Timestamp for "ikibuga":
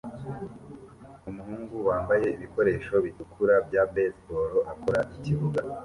5.15-5.59